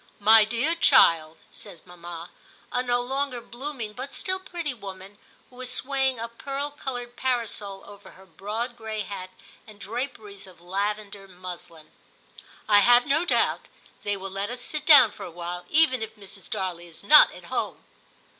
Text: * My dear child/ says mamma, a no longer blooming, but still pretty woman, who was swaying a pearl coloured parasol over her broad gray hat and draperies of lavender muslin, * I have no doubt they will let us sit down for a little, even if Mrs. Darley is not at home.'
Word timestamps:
* 0.17 0.19
My 0.33 0.45
dear 0.45 0.73
child/ 0.73 1.37
says 1.51 1.85
mamma, 1.85 2.31
a 2.71 2.81
no 2.81 2.99
longer 3.01 3.39
blooming, 3.39 3.93
but 3.93 4.15
still 4.15 4.39
pretty 4.39 4.73
woman, 4.73 5.19
who 5.51 5.57
was 5.57 5.71
swaying 5.71 6.19
a 6.19 6.27
pearl 6.27 6.71
coloured 6.71 7.15
parasol 7.15 7.83
over 7.85 8.13
her 8.13 8.25
broad 8.25 8.75
gray 8.75 9.01
hat 9.01 9.29
and 9.67 9.79
draperies 9.79 10.47
of 10.47 10.59
lavender 10.59 11.27
muslin, 11.27 11.91
* 12.33 12.39
I 12.67 12.79
have 12.79 13.05
no 13.05 13.25
doubt 13.25 13.67
they 14.01 14.17
will 14.17 14.31
let 14.31 14.49
us 14.49 14.59
sit 14.61 14.87
down 14.87 15.11
for 15.11 15.21
a 15.25 15.29
little, 15.29 15.65
even 15.69 16.01
if 16.01 16.15
Mrs. 16.15 16.49
Darley 16.49 16.87
is 16.87 17.03
not 17.03 17.31
at 17.33 17.45
home.' 17.53 17.85